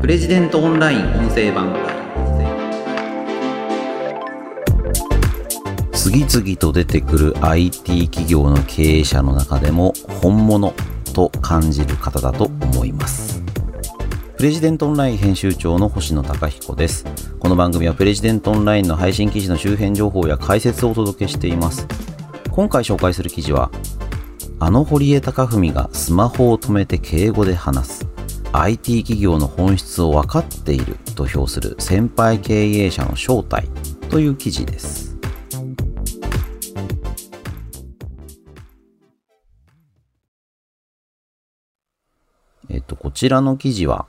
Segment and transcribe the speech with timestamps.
[0.00, 1.76] プレジデントオンライン音声版。
[5.92, 9.92] 次々と出てくる IT 企業の経営者の中でも
[10.22, 10.72] 本物
[11.12, 13.42] と感じる方だと思います。
[14.38, 17.04] プレジデントオンライン編集長の星野貴彦です。
[17.38, 21.86] この番組はプレジデントオンラインの配信記事の周辺情報や解説をお届けしています。
[22.50, 23.70] 今回紹介する記事は
[24.60, 28.19] あの堀江貴文がスマホを止めて敬語で話す。
[28.52, 33.68] IT 企業の本質を分かっていると評する先輩経営者の正体
[34.10, 35.10] という記事です
[42.72, 44.06] えっと、こちらの記事は、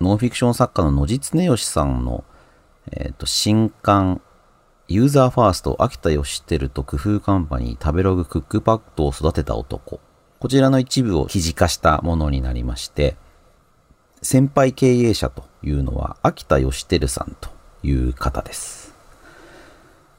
[0.00, 2.24] ノンフィクション作家の野地恒義さんの、
[2.90, 4.22] えっと、新刊、
[4.88, 10.00] ユーザーファースト、秋田義輝と工夫カンパニー、食べログクックパッドを育てた男。
[10.40, 13.16] こちらの一部を記事化したものになりまして、
[14.24, 17.50] 先輩経営者というのは秋田義輝さんと
[17.82, 18.94] いう方です。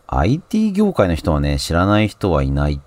[0.05, 2.79] IT 業界の人はね、知らない人はいないっ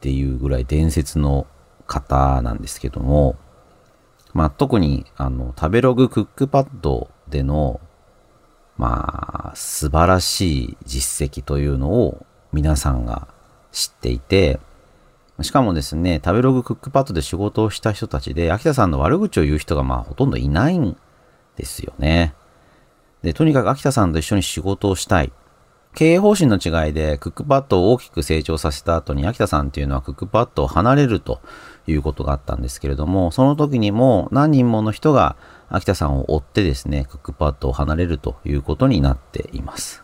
[0.00, 1.48] ていうぐらい伝説の
[1.88, 3.34] 方なんですけども、
[4.34, 7.80] まあ、特に、あの、食べログクックパッドでの、
[8.78, 13.26] まあ、素晴らしい実績というのを皆さんが
[13.72, 14.60] 知っていて、
[15.42, 20.96] しかもですね、食べログクックパッドで仕事をした人たちで、秋田さんの悪口を言う人がまあほとんどいないん
[21.56, 22.34] ですよね。
[23.22, 25.32] で、とにかく秋田さんと一緒に仕事をしたい。
[25.94, 31.42] 経営方針の違いでクックパッドを大きく成長させた後に秋田さんっていうのはクックパッドを離れると
[31.86, 35.36] いうことがあったんですけれども、その時にも何人もの人が
[35.68, 40.02] 秋田さんを追ってですね、クックパッドを離れるということになっています。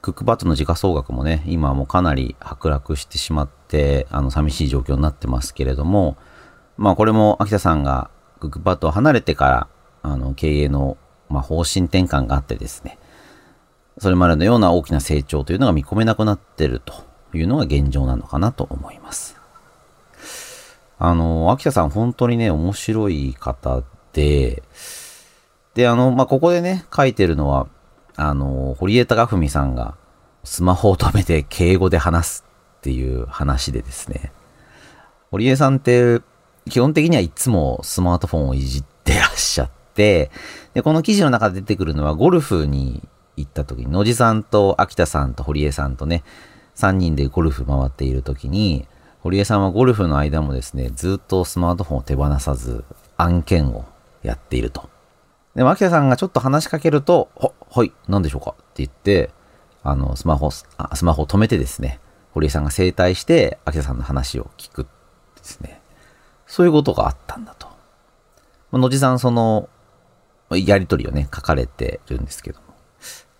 [0.00, 6.16] クックパッドの時価総額もね、今もかなり剥落してしまって、あの、寂しい状況になってますけれども、
[6.76, 9.68] まあこれも秋田さんがクックパッドを離れてから、
[10.02, 10.96] あの、経営の、
[11.28, 12.98] まあ、方針転換があってですね、
[13.98, 16.94] それまでのような大きな成長というのが見込めなくなってると
[17.34, 19.36] いうのが現状なのかなと思います。
[21.00, 24.62] あの、秋田さん本当にね、面白い方で、
[25.74, 27.68] で、あの、まあ、ここでね、書いてるのは、
[28.18, 29.94] あの、堀江貴文さんが
[30.42, 32.44] スマホを止めて敬語で話す
[32.78, 34.32] っていう話でですね、
[35.30, 36.20] 堀江さんって
[36.68, 40.32] 基本的にはいつもスマートフォンをいじってらっしゃって、
[40.74, 43.06] で、この記事の中で出てくるのはゴルフに
[43.36, 46.24] 行った時に、野地さんと秋田さんと堀江さんとね、
[46.74, 48.88] 3人でゴルフ回っている時に、
[49.20, 52.84] 堀江さんはゴルフの間もですね、ずっとスマートフォンを手放さず
[53.16, 53.84] 案件を
[54.22, 54.90] やっていると。
[55.58, 58.52] でも、秋田さんがちょっと話しかけると、は、はい、何でしょうか？
[58.52, 59.30] って言って、
[59.82, 60.64] あの、スマホ、ス
[61.02, 61.98] マホを止めてですね、
[62.30, 64.88] 堀江さんが整体して、秋田さんの話を聞くで
[65.42, 65.80] すね。
[66.46, 67.66] そういうことがあったんだと。
[68.70, 69.68] まあ、野地さん、その、
[70.50, 72.66] やりとりをね、書かれてるんですけども。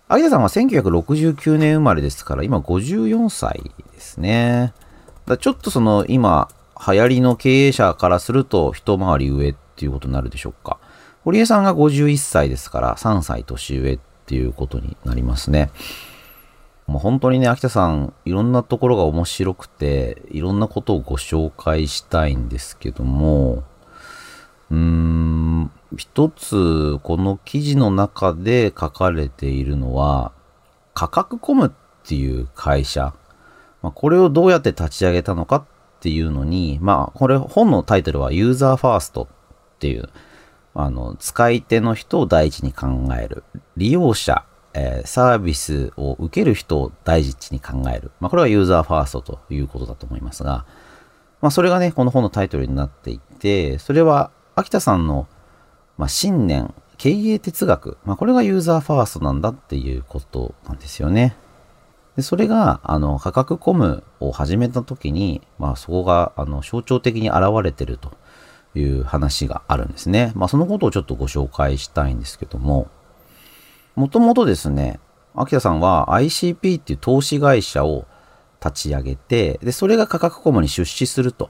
[0.09, 4.73] 秋田さんは1969年生まれですから、今54歳ですね。
[5.25, 6.49] だちょっとその、今、
[6.85, 10.79] 流行りの経営者からすると、一回り上っていうことになるでしょうか？
[11.29, 15.69] 堀江さんが51歳ですから、3歳年上っていうことになりますね。
[16.87, 23.63] もう本当にね、秋田さん、いろんなところが面白くて、いろんなことをご紹介したいんですけども、
[24.71, 30.31] うーん、一つ、この記事の中で書かれているのは、
[30.95, 31.71] 価格コムっ
[32.07, 33.13] ていう会社、
[33.83, 35.63] まあ、これをどうやって立ち上げたのかっ
[35.99, 39.27] ていうのに、まあ、これ本のタイトルはユーザーファースト
[39.75, 40.09] っていう、
[40.81, 42.87] あの、使い手の人を第一に考
[43.19, 43.43] える。
[43.75, 48.11] 利用者、えー、サービスを受ける人を第一に考える。
[48.19, 50.65] まあ、これはユーザーファーストということだと思いますが、
[51.41, 55.27] まあ、それがね、この本のタイトルになっていて、それは、秋田さんの、
[55.97, 61.35] まあ、信念、経営哲学、まあ、これがユーザーファーストなんだっていうことなんですよね。
[62.15, 68.11] でそれが、あの、価格コムを始めた時に、まあ、そこが、あの、象徴的に現れてると
[68.75, 70.31] いう話があるんですね。
[70.35, 72.87] まあ、そのことをちょっとご紹介したいんですけども、
[73.95, 74.99] もともとですね、
[75.33, 78.05] 秋田さんは ICP っていう投資会社を
[78.63, 81.49] 立ち上げて、で、それが価格コムに出資すると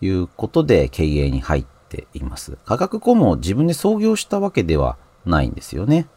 [0.00, 2.58] いうことで経営に入っています。
[2.64, 6.08] 価格コムを自分で創業したわけではないんですよね。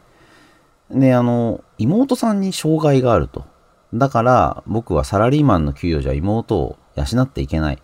[0.92, 3.46] で、あの、妹さんに障害があると。
[3.94, 7.82] だから僕はサラリーマンの給与じゃ妹を養っていけない。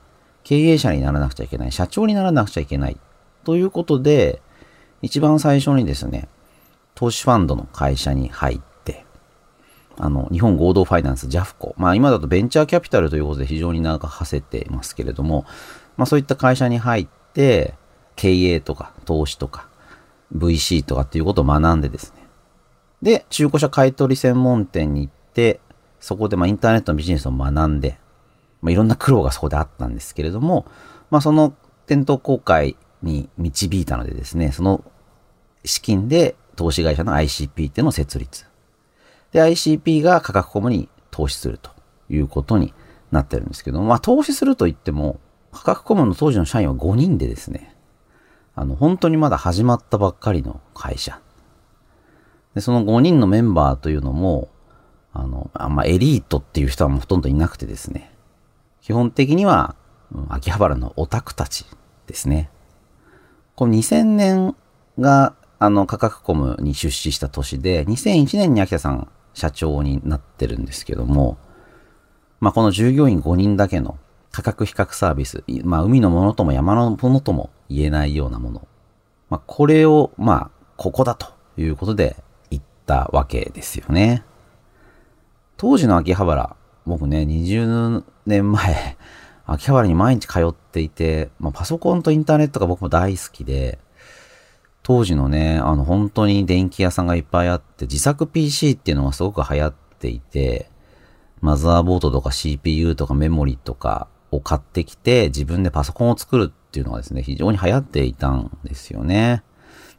[0.51, 1.71] 経営者にならなくちゃいけない。
[1.71, 2.97] 社長にならなくちゃいけない。
[3.45, 4.41] ということで、
[5.01, 6.27] 一番最初にですね、
[6.93, 9.05] 投資ファンドの会社に入って、
[9.97, 11.73] あの、日本合同ファイナンス JAFCO。
[11.77, 15.45] まあ今だとベンチャーキャピタルということで非常に長く馳せてますけれども、
[15.95, 17.75] まあそういった会社に入って、
[18.17, 19.69] 経営とか投資とか、
[20.35, 22.27] VC とかっていうことを学んでですね。
[23.01, 25.61] で、中古車買取専門店に行って、
[26.01, 28.01] そこでまあインターネットのビジネスを学んで、
[28.61, 30.65] まあ、いろんな苦労がそこであったんですけれども、
[31.09, 31.53] まあその
[31.87, 34.83] 店頭公開に導いたのでですね、その
[35.65, 38.45] 資金で投資会社の ICP っていうのを設立。
[39.31, 41.71] で、ICP が価格コムに投資すると
[42.09, 42.73] いうことに
[43.11, 45.19] なってるんですけども、まあ投資すると言っても、
[45.51, 47.75] 価格コムの当時の社員は5人でですね、
[48.55, 51.19] あの、本当にまだ始まったばっかりの会社。
[52.53, 54.49] で、その5人のメンバーというのも、
[55.13, 58.13] あの、あんまエリートっていう人はもうほとんどいなくてですね、
[58.81, 59.75] 基本的には、
[60.29, 61.65] 秋葉原のオタクたち
[62.07, 62.49] ですね。
[63.55, 64.55] この2000年
[64.99, 71.37] が、あの、価格コムに出資した年で、2001年に秋田さん社長になってるんですけども、
[72.39, 73.99] まあ、この従業員5人だけの
[74.31, 78.67] 価格比較サービス、まあ、海のものとも山のものとも言えないようなもの。
[79.29, 82.15] まあ、これを、まあ、ここだということで
[82.49, 84.23] 言ったわけですよね。
[85.57, 86.55] 当時の秋葉原、
[86.87, 88.97] 僕ね、20年前、
[89.45, 93.79] 秋葉原に毎日通っていて、まあ、パソコンとインターネットが僕も大好きで、
[94.83, 100.69] 当時のね、あの本当に電気屋さんがいっぱいあって、自作 PC っていうのがすごく流行っていて、
[101.41, 109.43] マザーボードとか CPU とかメモリとかを買ってきて、自分でパソコンを作るっていうのがですね、非常に流行っていたんですよね。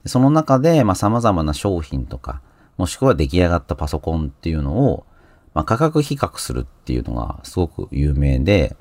[0.06, 2.40] その中で、まあ、様々な商品とか、
[2.76, 5.06] もしくは出来上がったパソコンっていうのを、
[5.54, 8.76] まあ、価格比較するっていうのがすごく有名で、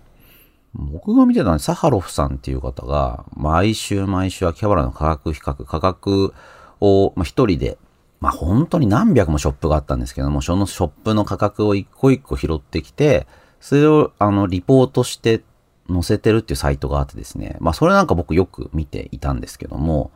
[0.74, 6.34] 僕が見てたのはサハロフさんっていう方が、毎週毎週秋葉原の価格比較、価格
[6.80, 7.78] を、まあ、一人で、
[8.22, 13.28] まあ、本当に何百もショップがあったんですけども、そのショップの価格を一個一個拾ってきて、
[13.60, 15.44] それを、あの、リポートして
[15.90, 17.58] 載せてるっていうサイトがあってですね。
[17.60, 20.12] まあ、それなんか僕よく見ていたんですけども、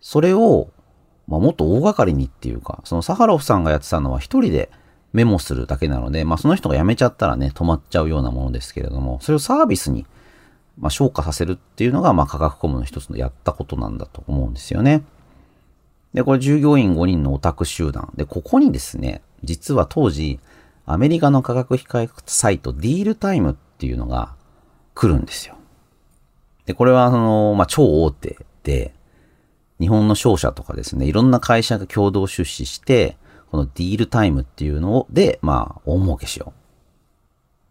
[0.00, 0.70] それを、
[1.26, 4.70] まあ、もっと大掛かりにっていうか、そのサハロフさんがやってたのは一人で
[5.12, 10.06] メモするだけなので、まあ、その人が辞めちゃったらね、止まっちゃうようなものですけれども、それをサービスに、
[10.78, 15.02] まあ、消化させるっていうのが、まあ、価格コムの一つのやったことなんだと思うんですよね。
[16.14, 18.12] で、これ従業員5人のオタク集団。
[18.16, 20.38] で、ここにですね、実は当時、
[20.86, 24.34] アメリカの価格比較サイト、ディールタイムっていうのが
[24.94, 25.56] 来るんですよ。
[26.66, 28.94] で、これは、その、まあ、超大手で、
[29.80, 33.16] 日本の商社とかですね、いろんな会社が共同出資して、
[33.50, 36.52] このディールタイムっていうのを、で、まあ、大儲けしよ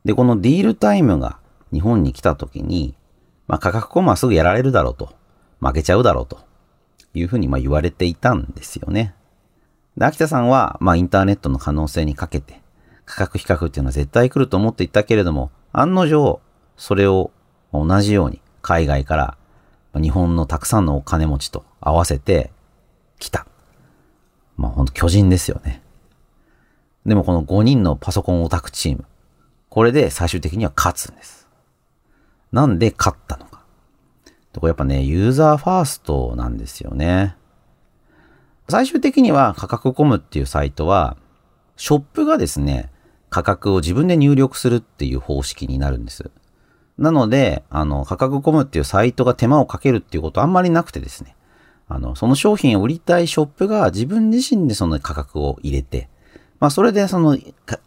[0.03, 0.07] う。
[0.07, 1.39] で、このディールタイムが
[1.71, 2.95] 日本に来た時に、
[3.47, 5.13] まあ、価格コマはすぐやられるだろうと。
[5.59, 6.39] 負けちゃうだろうと。
[7.13, 9.15] いうふうにまあ言われていたんですよね。
[9.97, 12.61] で、秋田さんは、まあ、インターネットの可能性にかけて、
[13.05, 16.39] 価格比較っていうのは絶対来ると思っていたけれども、案の定、
[16.77, 17.31] それを
[17.73, 19.37] 同じように海外から
[19.99, 22.51] 日本のたくさんのお金持ちと合わせて
[23.17, 23.45] 来た。
[24.59, 25.81] まあほんと巨人ですよね。
[27.05, 29.05] でもこの5人のパソコンオタクチーム、
[29.69, 31.47] これで最終的には勝つんです。
[32.51, 33.63] なんで勝ったのか。
[34.51, 37.37] とこやっぱね、ユーザーファーストなんですよね。
[38.67, 41.15] 最終的には価格コムっていうサイトは、
[41.77, 42.91] ショップがですね、
[43.29, 46.29] 価格を自分で入力するっていう方式になるんです。
[46.97, 51.35] なので、あの、価格コムっていうサイトが手間をかけるっていうことあんまりなくてですね。
[51.89, 56.07] あの、その商品を売りたいショップが自分自身でその価格を入れて、
[56.59, 57.37] まあそれでその、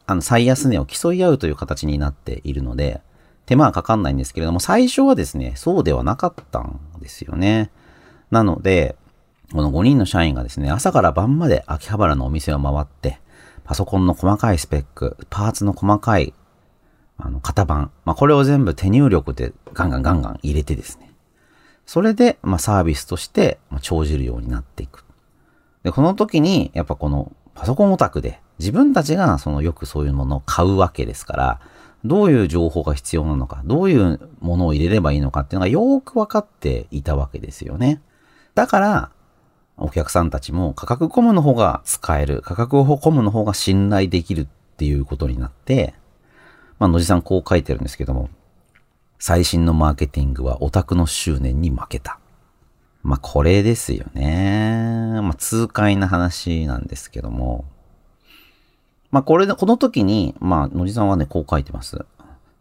[0.07, 3.01] あの最安値を競い合うという形になっているので、
[3.47, 7.71] 手間はかかんないんですけれども、最初はですね、そうではなかったんですよね。
[8.31, 8.97] なので、
[9.53, 13.21] この5人の社員がですね、朝から晩まで秋葉原のお店を回って、
[13.65, 16.35] パソコンの細かいスペック、パーツの細かい、
[17.19, 21.12] あの、型番、まあ、これを全部手入力でガンガンガンガン入れてですね、
[21.87, 25.05] それで、まあ、サービスとして、まあ、長じるようになっていく。
[25.83, 31.61] で、この時に、やっぱこのパソコンオタクで、自分たちがそのよくそういうものを買うわけですから、
[32.05, 38.01] どういう情報が必要なのか、どういうものを入れればいいのかっていうのがよく分かっていたわけですよね。
[38.55, 39.11] だから、
[39.77, 44.47] お客さんたちも価格コムの方が使える、価格をコムの方が信頼できるっ
[44.77, 45.95] ていうことになって、
[46.79, 48.29] まあ、野地さんこう書いてるんですけども、
[49.25, 52.19] 最新のマーケティングはオタクの執念に負けた。
[53.05, 55.21] まあ、これですよね。
[55.23, 57.65] まあ、痛快な話なんですけども。
[59.13, 62.05] まあ、これで、この時に、まあ、野地さんはね、こう書いてます。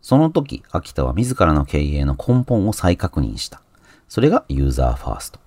[0.03, 3.59] その時、秋田は自らの経営の根本を再確認した。
[4.07, 5.39] それがユーザーファースト。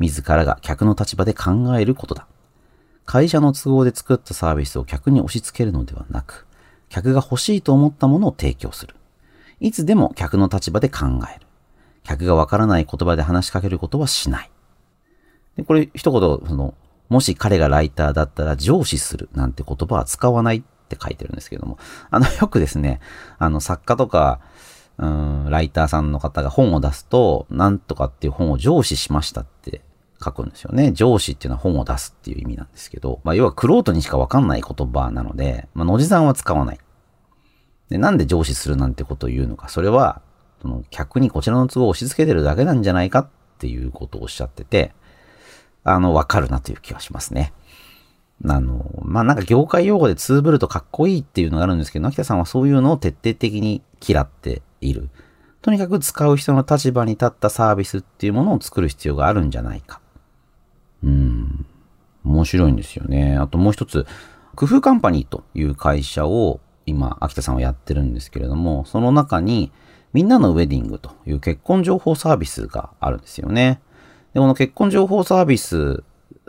[0.00, 2.26] 自らが客の立場で考えることだ。
[3.06, 6.46] 会社の都合で作ったサービスを客に押し付けるのではなく、
[6.90, 8.94] 客が欲しいと思ったものを提供する。
[9.62, 11.46] いつでも客の立場で考える。
[12.02, 14.50] 客がわからない言葉で話しかけることはしない。
[15.56, 16.74] で、これ一言、その、
[17.08, 21.78] もし彼がライターだったら上司するなんて言葉は使わないって書いてるんですけども、
[22.10, 22.98] あの、 よくですね、
[23.38, 24.40] あの、作家とか、
[24.98, 29.82] うん、ライターさんの方が本を出すと、なんとかっていう本を上司しましたって
[30.22, 30.90] 書くんですよね。
[30.90, 36.78] 上司っていうのは本を出すっていう意味なんですけど、まあ、要はクロートにしかわかんない言葉なので、まあ、野地さんは使わない。
[37.92, 39.68] で、なんで上司するなんてことを言うのか。
[39.68, 40.22] それは、
[40.62, 44.94] その客にこちらの都合を押し付けてるだけなんじゃないかっていうことをおっしゃってて、
[45.84, 47.52] あの、わかるなという気がしますね。
[48.46, 55.10] あの、まあ、なんか業界用語でツーブルとかっこいいっていうのがあるんですけど、秋田さんはそういうのを徹底的に嫌っている。
[55.60, 60.00] とにかく使う人の立場に立ったサービスっていうものを作る必要があるんじゃないか。
[61.04, 61.66] うん。
[62.24, 63.36] 面白いんですよね。
[63.36, 64.06] あともう一つ、
[64.54, 69.72] 工夫カンパニーという会社を今、秋田さんはやってるんですけれども、その中に、
[70.12, 73.80] みんなのウェディングという結婚情報サービスがあるんですよね。
[74.34, 76.04] で、この結婚情報サービス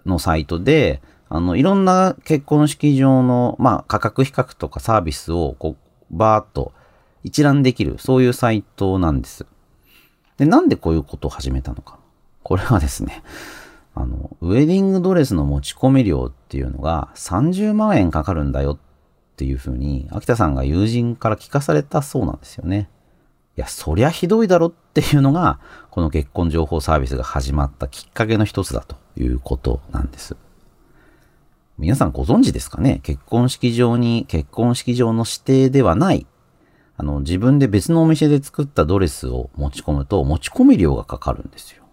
[0.06, 5.78] のサイトで、あの、いろんな結婚式場の、まあ、価格比較とかサービスを、こ
[6.12, 6.74] う、バーっと
[7.24, 9.46] 一覧できる、そういうサイトなんです。
[10.38, 12.00] で、なんでこういうことを始めたのか。
[12.44, 13.24] これはですね、
[13.96, 18.78] あの、ウェディングドレスの持ち込み料っていうのが30万円かかるんだよ
[19.34, 22.88] っていうふうに、秋田さんが友人から聞かされたそうなんですよね。
[23.58, 25.60] いや、そりゃひどいだろっていうのが、
[25.90, 30.36] この結婚情報サービスが始まったきっかけの一つだということなんです。
[31.80, 33.00] 皆さんご存知ですかね？
[33.02, 36.28] 結婚式場に結婚式場の指定ではない、
[36.98, 41.84] あの、自分で別のお店で作ったドレスを持ち込むと持ち込み料がかかるんですよ。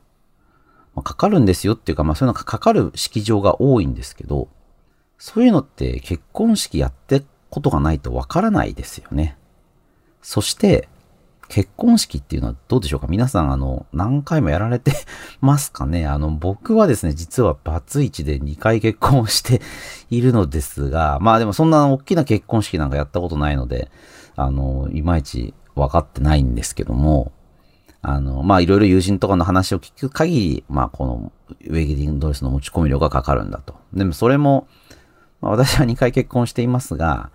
[0.95, 4.49] まあ、かかるんですよっていうか、まあそういうのがかかる式場が多いんですけど、
[5.17, 9.37] そういうのって結婚式やってことがないとわからないですよね。
[10.23, 10.89] そして、
[11.49, 13.09] 結婚式っていうのはどうでしょうか？
[13.09, 14.93] 皆さん、あの、何回もやられて
[15.41, 16.07] ますかね？
[16.09, 19.61] あの、僕はですね、実はバツイチで2回結婚して
[20.11, 23.91] いるのですが、まあでもそんな大きな結婚式なんかやったことないので、
[24.37, 27.33] あの、いまいち分かってないんですけども、
[28.01, 31.33] あの、まあいろいろ友人とかの話を聞く限り、まあこの
[31.67, 33.75] ウェディングドレスの持ち込み料がかかるんだと。
[33.93, 34.69] でもそれも、
[35.41, 37.31] まあ、私は2回結婚していますが、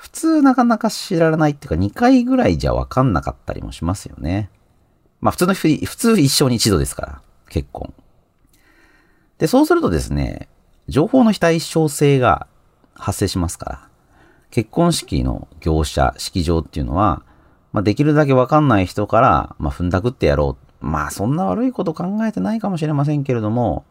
[0.00, 4.48] 普通なかなか知らないっていうか2回ぐらいじゃわかんなかったりもしますよね。
[5.20, 7.92] まあ普通の普通一生に一度ですから、結婚。
[9.36, 10.48] で、そうするとですね、
[10.88, 12.46] 情報の非対称性が
[12.94, 13.88] 発生しますから、
[14.50, 17.22] 結婚式の業者、式場っていうのは、
[17.74, 20.86] まあできるだけわかんない人から、まあ踏んだくってやろう。
[20.86, 23.84] まあそんな悪いこと考えてないかもしれませんけれども、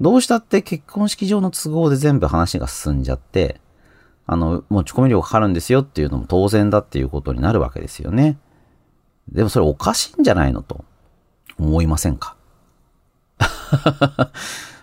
[0.00, 3.60] どうしたって結婚式場の都合で全部話が進んじゃって、
[4.26, 8.38] あの、持ち込み料かかるんですよっていうのも当然だっていうことになるわけですよね。
[9.28, 10.84] でもそれおかしいんじゃないのと
[11.58, 12.36] 思いませんか？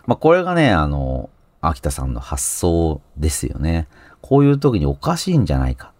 [0.05, 1.29] まあこれがね、あの、
[1.62, 3.88] 秋田さんの発想ですよね。
[4.21, 5.91] こういう時におかしいんじゃないか。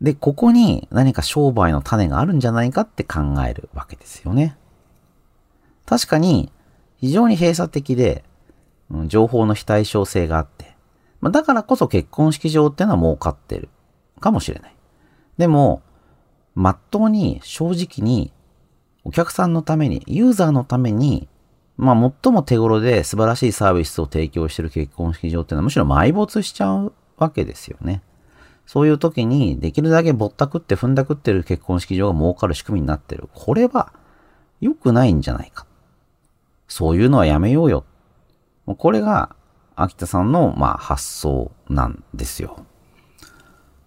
[0.00, 4.56] で、ここに何か商売の種があるんじゃないかって考えるわけですよね。
[5.86, 6.52] 確かに、
[6.98, 8.24] 非常に閉鎖的で、
[9.06, 10.75] 情報の非対称性があって、
[11.20, 13.68] まあ、だからこそ結婚式場ってのは儲かってる
[14.20, 14.76] かもしれない。
[15.38, 15.82] でも、
[16.54, 18.32] まっとうに正直に
[19.04, 21.28] お客さんのために、ユーザーのために、
[21.76, 28.02] まあ最も手頃で素晴らしいサービスを提供してる結婚式場っていうのはむしろ埋没しちゃうわけですよね。
[28.66, 33.28] そういう時にできるだけぼったくって踏んだくってる結婚式場が儲かる仕組みになってる。
[33.32, 33.92] これは
[34.60, 35.66] 良くないんじゃないか。
[36.66, 37.84] そういうのはやめようよ。
[38.66, 39.36] これが
[39.76, 42.64] 秋田さんの、まあ、発想なんですよ。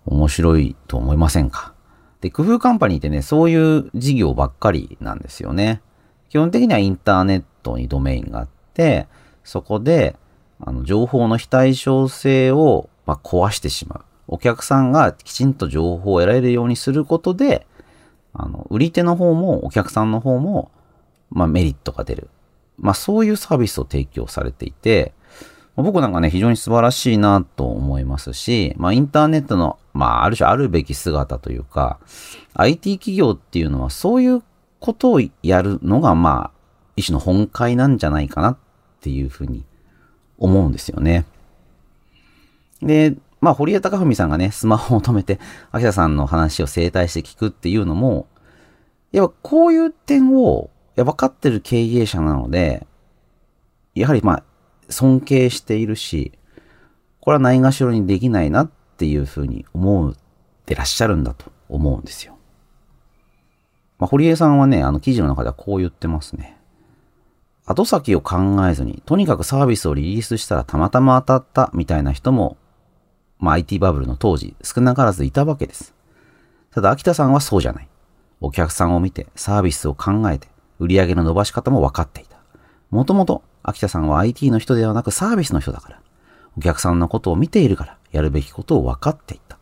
[0.05, 1.73] 面白いと思いませんか？
[2.21, 5.81] で、工夫カンパニーってね、そういう事業ばっかりなんですよね。
[6.29, 9.07] 基本的にはインターネットにドメインがあって、
[9.43, 10.15] そこで、
[10.59, 14.01] あの、情報の非対称性を、まあ、壊してしまう。
[14.27, 17.65] お客さんがきちんと情報を得られるようにすることで、
[18.33, 20.71] あの、売り手の方もお客さんの方も、
[21.31, 22.29] まあ、メリットが出る。
[22.77, 25.13] まあ、そういうサービスを提供されていて、
[25.75, 31.99] 僕なんかね、非常に素晴らしいなと思いますし、まあ、インターネットの、まあ、ある種あるべき姿というか、
[32.53, 34.43] IT 企業っていうのはそういう
[34.79, 36.59] ことをやるのが、まあ、
[36.95, 38.57] 一種の本会なんじゃないかなっ
[38.99, 39.63] ていうふうに
[40.37, 41.25] 思うんですよね。
[42.81, 45.39] で、まあ、堀江貴文さんがね、スマホを止めて、
[45.71, 48.27] 秋田さんの話を整体して聞くっていうのも、
[49.11, 52.85] やっぱこういう点を、や分かってる経営者なので、
[53.95, 54.43] やはりまあ、
[54.89, 56.33] 尊敬しているし、
[57.21, 60.15] これはないがしろにできないなっていうふうに思っ
[60.65, 62.37] てらっしゃるんだと思うんですよ。
[63.99, 66.57] まあ、堀江さんはね、あの記事の中ではこう言ってますね。
[67.65, 72.57] 後先を考えずに、とにかくサービスをリリースしたらたまたま当たったみたいな人も、
[73.37, 75.93] まあ IT バブルの当時少なからずいたわけです。
[76.71, 77.89] ただ秋田さんはそうじゃない。
[78.41, 80.47] お客さんを見てサービスを考えて
[80.79, 82.37] 売り上げの伸ばし方も分かっていた。
[82.89, 86.01] もともと秋田さんは IT の人ではなくサービスの人だから、
[86.57, 89.57] お客さんのことを見ているからやるべきことを分かっていた。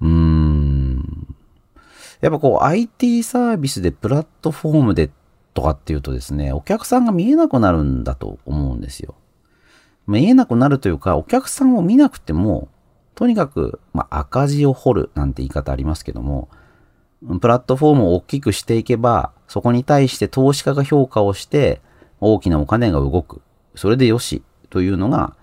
[0.00, 1.34] うーん。
[2.20, 5.10] やっぱこう IT サービスでプラットフォームで
[5.56, 9.14] とかっていうとですね、お客さんが見えなくなるんだと思うんですよ。
[10.06, 12.68] 見えなくなるというか、お客さんを見なくても、
[13.14, 16.50] とにかく、まあ、赤字を掘るなんて言い方ありますけども、
[17.40, 21.80] プラットフォームを大きくしていけば、そこに対して投資家が評価をして、
[22.20, 23.42] 大きなお金が動く。
[23.74, 24.42] それでよし。
[24.70, 25.34] というのが、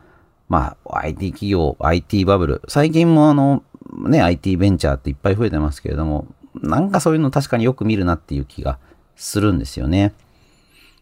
[0.50, 2.62] まあ、IT 企業、IT バブル。
[2.68, 3.64] 最近もあの、
[4.06, 6.28] ね、IT ベンチャーっていっぱい増えてますけれども、
[6.62, 8.78] なんかそういうの確かによく見るなっていう気が
[9.16, 10.14] するんですよね。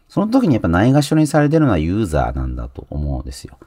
[0.08, 3.58] その時にやっぱないがしろにされてるのはユーザーなんだと思うんですよ。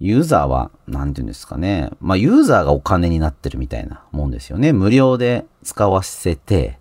[0.00, 1.90] ユーザーは、なんて言うんですかね。
[2.00, 4.72] まあ、ユーザーがお金になってるみたいなもんですよね。
[4.72, 6.80] 無料で使わせて、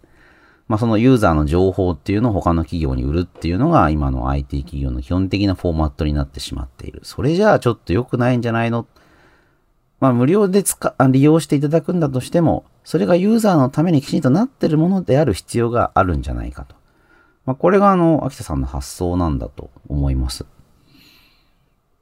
[0.72, 7.02] まあ、そのユーザーの情報っていうのを他の企業に売るっていうのが今の IT 企業の基本的なフォーマットになってしまっている。
[7.04, 8.88] それじゃあちょっと良くないんじゃないの？
[10.00, 16.78] まあ、無料で使、利用していただくんだとしても、それがユーザーのためにきちんとなってるものである必要があるんじゃないかと。
[17.46, 20.46] まあ、これがあの、秋田さんの発想なんだと思います。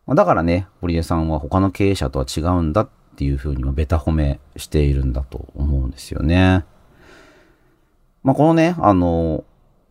[0.05, 6.65] まだからね、堀江さんは他の経営者とは違うんだっていうふうにベタ褒めしているんだと思うんですよね。
[8.23, 9.43] まあ、このね、あの、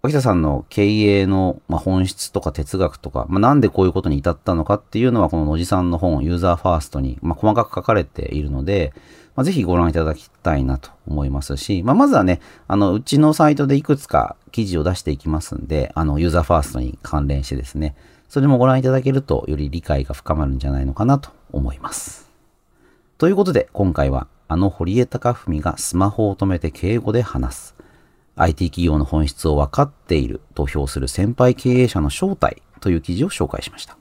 [0.02, 8.92] 秋田さんの経営の、ま本質とか哲学とか、まあ、なんでこういうことに至ったのかっていうのは、この野地さんの本、ユーザーファーストに、ま細かく書かれているので、
[9.35, 17.97] まあ、ぜひご覧いただきたいなと思いますし、まあ、まずはね、あの、うちのサイトでいくつか記事を出していきますんで、あの、ユーザーファーストに関連してですね、
[18.28, 22.31] それもご覧いただけると、より理解が深まるんじゃないのかなと思います。
[23.16, 27.78] ということで、今回は、あの堀江貴文がスマホを止めて敬語で話す。
[28.38, 33.98] IT 企業の本質を分かっていると評する先輩経営者の正体という記事を紹介しました。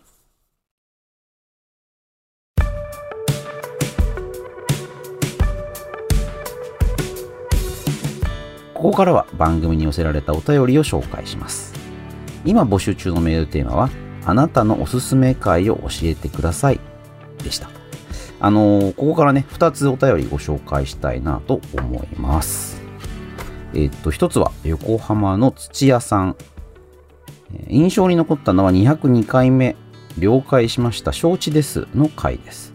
[8.75, 11.73] ここからは番組に寄せられたお便りを紹介します。
[12.45, 13.89] 今募集中のメールテーマは、
[14.23, 16.79] あなたのおすすめ会を教えてください
[17.43, 17.71] でした。
[18.39, 22.76] あのー、ここからね、2つお便りご紹介したいなと思います。
[23.77, 26.35] えっと、一つは横浜の土屋さん。
[27.69, 29.75] 印象に残ったのは202回目、
[30.17, 32.73] 了解しました、承知ですの回です。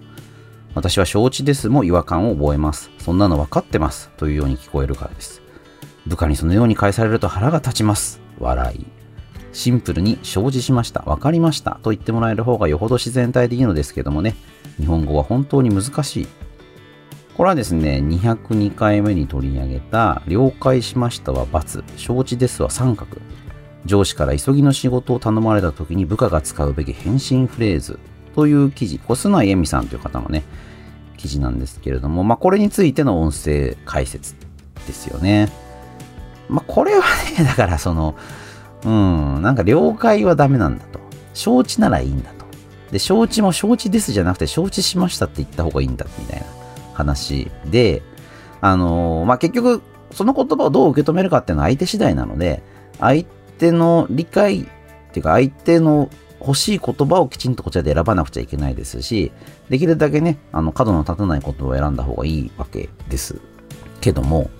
[0.76, 2.92] 私は承知ですも違和感を覚えます。
[2.98, 4.10] そんなの分かってます。
[4.16, 5.42] というように聞こえるからです。
[6.06, 8.20] 部下にそのように返されると腹が立ちます。
[8.38, 8.86] 笑い。
[9.52, 11.00] シンプルに承知しました。
[11.00, 11.80] 分かりました。
[11.82, 14.36] と言ってもらえる方がよほど自然体でいいのですけどもね。
[14.78, 16.28] 日本語は本当に難しい。
[17.36, 23.16] これはですね、202回目に取り上げた、了解しましたは×、承知ですは三角。
[23.84, 27.98] 上司から急ぎの仕事を頼まれた時に部下が使うべき返信フレーズ
[28.34, 30.44] という記事、小砂恵美さんという方のね、
[31.16, 34.34] 記事なんですけれども、まあ、これについての音声解説
[34.86, 35.48] ですよね。
[36.48, 37.00] まあ、これは
[37.38, 38.14] ね、 だからその、
[38.84, 41.00] うん、なんか了解はダメなんだと。
[41.34, 42.44] 承知ならいいんだと。
[42.90, 46.46] で、承知も承知ですじゃなくて、承知しましたって言った方がいいんだ、みたいな。
[46.94, 48.02] 話で、
[48.60, 52.62] あのー、まあ、結局、その言葉をどう受け止めるかっていうのは相手次第なので、
[53.00, 53.24] 相
[53.58, 54.64] 手の理解っ
[55.12, 59.32] ていうか、相手の欲しい言葉をきちんとこちらで選ばなくちゃいけないですし、
[59.70, 63.40] できるだけね、あの、角の立たない言葉を選んだ方がいいわけです
[64.00, 64.50] けども、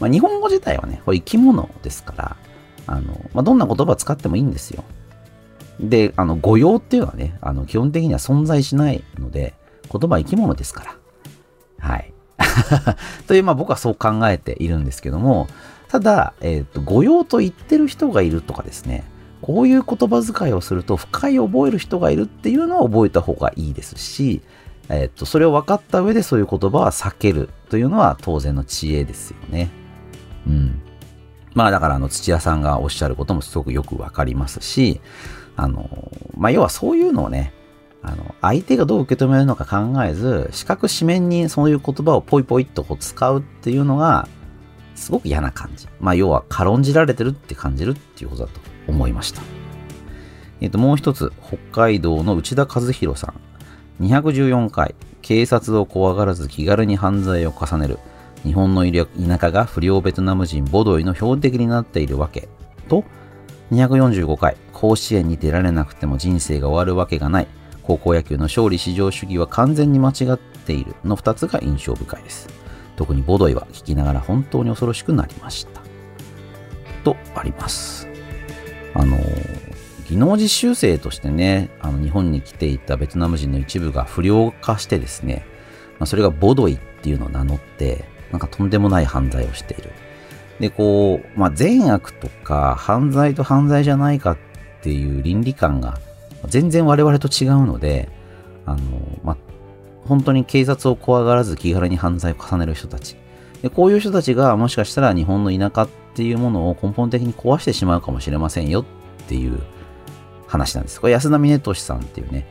[0.00, 2.36] まあ、日本語自体はね、これ生き物ですから、
[2.86, 4.84] あの、まあ、どんな言葉を使ってもいいんですよ。
[5.80, 9.54] で、あの、語用っていうのはね、あの、基本的には存在しないので、
[9.90, 10.95] 言葉は生き物ですから。
[11.78, 12.12] はい。
[13.26, 15.48] という、まあ僕はそう考えているんですけども、
[15.88, 19.04] ただ、えっ、ー、と、御用と言ってる人がいるとかですね、
[19.42, 24.42] こういう言葉遣いをすると深い覚える人がいるっていうのは覚えた方がいいですし、
[24.88, 29.70] えっ、ー、と、それを分かった上でそういう言葉は避けるというのは当然の知恵ですよね。
[30.46, 30.82] うん。
[31.54, 35.00] まあだからあの土屋さんがおっしゃることもすごくよくわかりますし、
[35.56, 35.88] あの、
[36.36, 37.52] まあ要はそういうのをね、
[38.06, 44.28] あの、相手がどう受け止めるのか考えず、四角四面にそういう言葉をポイポイっとこう使うっていうのが、
[44.94, 45.88] すごく嫌な感じ。
[45.98, 49.42] まあ、要は軽んじられてるって感じるっていうことだと思いました。
[50.60, 53.34] えっ、と、もう一つ、北海道の内田和弘さ
[54.00, 54.04] ん。
[54.04, 57.98] 214回、警察を怖がらず気軽に犯罪を重ねる。
[58.44, 62.48] 日本の田舎が不良ベトナム人ボドイの標的になっているわけ。
[62.88, 63.02] と、
[63.72, 67.48] 245回、甲子園に出られなくても人生が終わるわけがない。
[67.86, 72.48] 高校野球の勝利至上主義は完全に間違っているの2つが印象深いです。
[72.96, 75.82] 特にボドイは聞きながら本当に恐ろしくなりました。
[77.04, 78.08] とあります。
[78.94, 79.16] あの、
[80.08, 85.46] 技能実習生としてね、あの日本に来ていたベトナム人の一部が不良化してですね、
[86.00, 89.90] まあ、それがボドイっていうのを名乗って、なんかとんでもない犯罪をしている。
[90.58, 94.38] で、こう、まあ、善悪とか犯罪と犯罪じゃないかっ
[94.82, 96.00] ていう倫理観が
[96.48, 98.08] 全然我々と違うので、
[98.64, 98.80] あの、
[99.22, 99.36] ま、
[100.06, 103.16] 本当に警察を怖がらず気軽に犯罪を重ねる人たち。
[103.62, 108.84] でこういう人たちがもしかしたら日本の田舎っていうものを根本的に壊してしまうかもしれませんよっ
[109.26, 109.60] ていう
[110.46, 111.00] 話なんです。
[111.00, 112.46] これ安田峰俊さんっていうね、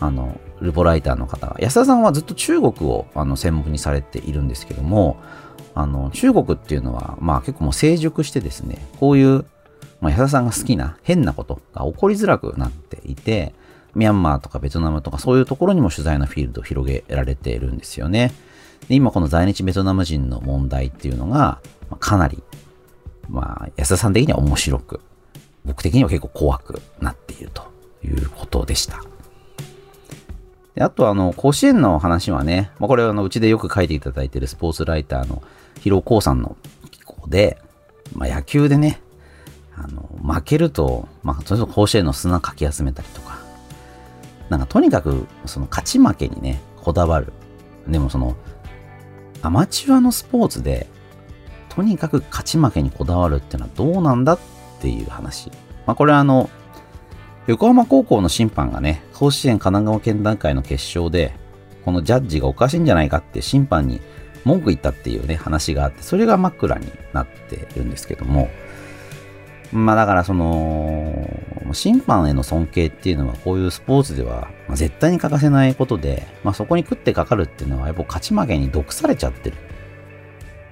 [0.00, 5.16] あの、ルポライターの方が、安田さんはずっと中国をあの専門にされているんですけども、
[5.74, 9.44] あの、中国っていうのは、まあ結構もう成熟してですね、こういう、
[10.00, 13.54] まあ、安田さんが好きな変なことが起こりづらくなっていて、
[13.94, 18.32] ミャンマーとかベトナムとかそういうところにも取材のフィールドを広げられているんですよね。
[18.88, 21.60] で今この在日ベトナム人の問題っていうのが、
[21.98, 22.42] かなり、
[23.28, 25.00] まあ、安田さん的には面白く、
[25.64, 27.70] 僕的には結構怖くなっていると
[28.04, 29.02] いうことでした。
[30.74, 35.42] であと、あの、甲子園の話はね、まあ、これはあのうちでよく書いていただいているスポーツライターの
[35.80, 36.56] ヒロコウさんの
[36.90, 37.58] 機構で、
[38.14, 39.00] まあ、野球でね、
[39.82, 43.38] あの、負けると、まあ、とにかく甲子園の砂かき集めたりとか、
[44.50, 47.32] なんかとにかく、その勝ち負けにね、こだわる。
[47.88, 48.36] でもその、
[49.42, 50.86] アマチュアのスポーツで、
[51.70, 54.38] とにかく勝ち負けにこだわるっていうのはどうなんだっ
[54.80, 55.50] ていう話。
[55.86, 56.50] まあ、これはあの、
[57.46, 61.32] 横浜高校の審判がね、甲子園神奈川県大会の決勝で、
[61.84, 64.00] このジャッジがおかしいんじゃないかって審判に
[64.44, 68.48] 文句言ったっていうね、話があって、それが枕になってるんですけども、
[69.72, 71.28] まあだからその、
[71.72, 79.56] 審判への尊敬っていうのはこういうスポーツでは絶対に欠かせないことで、まあそこに食ってかかるっていうのはやっぱ勝ち負けに毒されちゃってる。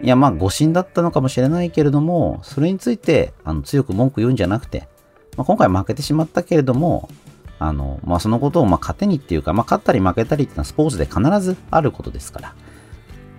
[0.01, 4.89] いやまあ誤審だったのかもしれないけれども、それについてあの強く文句言うんじゃなくて、
[5.37, 7.09] まあ、今回負けてしまったけれども、
[7.61, 12.55] あの、まあ、そのことをまあ糧にっていうか、まあ、勝ったり負けたりっていうのはスポーツで必ずあることですから、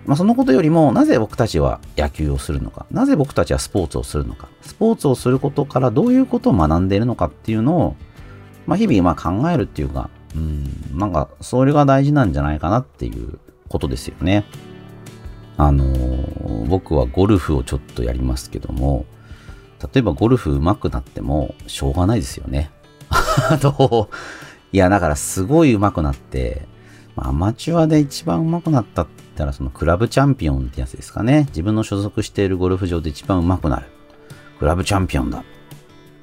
[0.06, 7.96] まあ、そのことよりも、なぜ僕たちは野球をするのか、なぜ僕たちはスポーツをするのか、スポーツをすることからどういうことを学んでいるのかっていうのを、
[8.66, 14.44] まあ、日々まあ考えるっていうか、うん、なんか、それが大事なんじゃないかなっていうことですよね。
[15.56, 19.04] あのー、僕はゴルフをちょっとやりますけども、
[19.92, 22.70] 例えばゴルフ上手くなってもしょうがないですよね。
[23.10, 24.08] あの、
[24.72, 26.66] いや、だからすごい上手くなって、
[27.16, 31.46] アマチュアで一番上手くなったってったら、そのクラブチャンピオンってやつですかね。
[31.48, 33.86] 自分の所属しているゴルフ場で一番上手くなる。
[34.58, 35.42] クラブチャンピオンだ。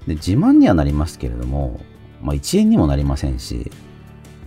[0.06, 1.80] で、自慢にはなりますけれども、
[2.22, 3.72] まあ1円にもなりませんし、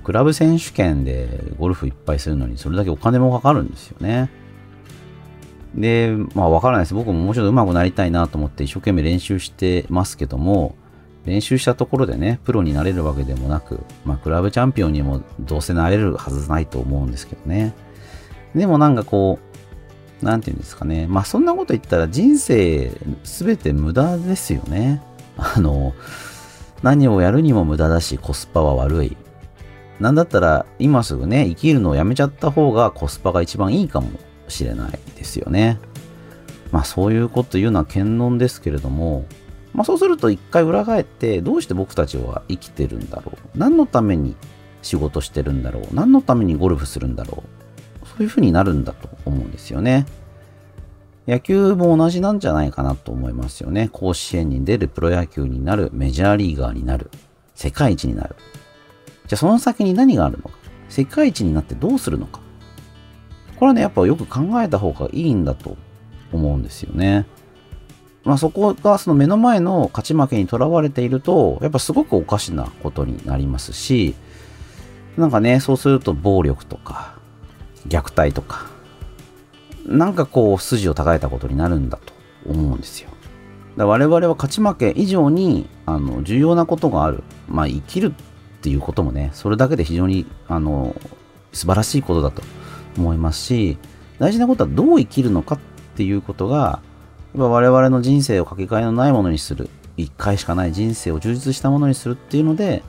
[0.05, 1.29] クラブ選手権で
[1.59, 4.31] ゴルフいっぱいするのにそれだけお金もかかるんですよね。
[5.75, 6.95] で、まあわからないです。
[6.95, 10.77] 僕ももうちょっと上手くなりたいなと思って一生懸命練習してますけども、
[11.27, 17.75] 練習したところでね、プロになれるわけでもなく、まあクラブチャンピオンにもどうせなれるはずないと思うんですけどね。
[18.55, 19.39] でもなんかこ
[20.23, 21.07] う、なんていうんですかね。
[21.07, 22.91] まあそんなこと言ったら人生
[23.25, 25.03] すべて無駄ですよね。
[25.37, 25.95] あの、
[26.83, 29.17] 何をやるにも無駄だしコスパは悪い。
[29.99, 34.11] なんだったら今すぐね、生きるのをやめちゃった方がコスパが一番いいかも
[34.49, 35.79] しれないですよね。
[36.73, 39.25] まあそういうこと言うのは堅論ですけれども、
[39.73, 44.37] まあそうすると一回裏返ってどうして僕たちは生きてるんだろう何のために
[44.83, 47.60] 仕事してるんだろう何のためにゴルフするんだろう
[48.21, 50.05] そういうふうになるんだと思うんですよね。
[51.27, 53.89] 野球も同じなんじゃないかなと思いますよね。
[53.91, 57.11] 甲子園に出るプロ野球になる、メジャーリーガーになる、
[57.55, 58.37] 世界一になる。
[59.27, 60.51] じゃあその先に何があるのか
[60.91, 62.41] 世界一になってどうするのか
[63.57, 65.79] これはね、やっぱよく考えた方がいいんだと
[66.31, 67.25] 思うんですよね。
[68.25, 74.15] まあそこがその目の前の勝ち負けにとらわれていると、やっぱすごくおかしなことになりますし、
[75.17, 77.20] なんかね、そうすると暴力とか、
[77.89, 78.67] 虐待とか、
[79.87, 82.13] なんかこう筋を高えたことになるんだと
[82.47, 83.11] 思うんですよ。
[83.77, 87.23] だ我々は勝ち負け以上にあの重要なことがある。
[87.49, 90.95] まあ生きるっていうこともね、それだけで非常にあの
[91.53, 92.43] 素晴らしいことだと
[92.97, 93.79] 思いますし、
[94.19, 95.59] 大事なことはどう生きるのかっ
[95.97, 96.81] ていうことが、
[97.35, 102.83] 我々の人生をかけがえのないものにする、一回しかない人生を充実したものにするっていうので、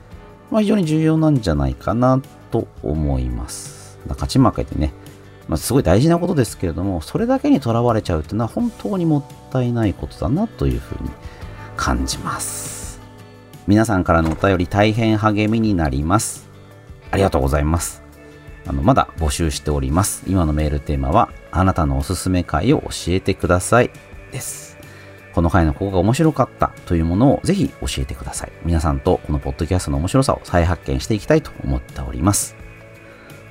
[0.50, 3.81] まあ、非常に重要なんじゃないかなと思います。
[4.10, 4.94] 勝ち負けてね、
[5.48, 11.10] まあ、すごい大事なことですけれども、それだけにとらわれちゃうっていうのは本当にもったいないことだなというふうに
[11.76, 13.02] 感じます。
[13.68, 16.50] 皆さんからのお便り大変励みになります。
[17.12, 18.02] ありがとうございます。
[18.66, 20.24] あの、まだ募集しております。
[20.28, 23.92] 今のメールテーマは、あなたのおすすめ回を教えてください。
[24.32, 24.78] です。
[25.34, 28.52] この回のここが面白かったというものをぜひ教えてください。
[28.66, 32.61] 皆さんとこのポッドキャストの面白さを再発見していきたいと思っております。